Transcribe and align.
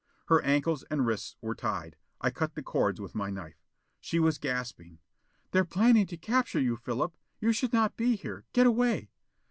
Her 0.29 0.41
ankles 0.41 0.83
and 0.89 1.05
wrists 1.05 1.35
were 1.41 1.53
tied. 1.53 1.95
I 2.21 2.31
cut 2.31 2.55
the 2.55 2.63
cords 2.63 2.99
with 2.99 3.13
my 3.13 3.29
knife. 3.29 3.61
She 3.99 4.17
was 4.19 4.39
gasping. 4.39 4.97
"They're 5.51 5.63
planning 5.63 6.07
to 6.07 6.17
capture 6.17 6.59
you. 6.59 6.75
Philip! 6.75 7.15
You 7.39 7.53
should 7.53 7.71
not 7.71 7.97
be 7.97 8.15
here! 8.15 8.45
Get 8.51 8.65
away!" 8.65 9.11